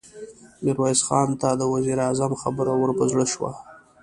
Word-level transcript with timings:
ميرويس 0.63 1.01
خان 1.07 1.29
ته 1.41 1.49
د 1.55 1.61
وزير 1.73 1.97
اعظم 2.05 2.31
خبره 2.41 2.71
ور 2.75 2.89
په 2.97 3.03
زړه 3.11 3.25
شوه. 3.33 3.51